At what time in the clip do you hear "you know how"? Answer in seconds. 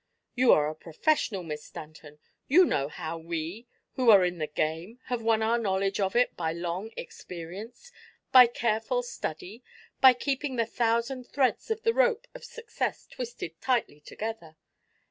2.47-3.19